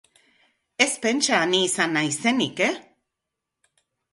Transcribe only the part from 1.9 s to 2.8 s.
naizenik, e?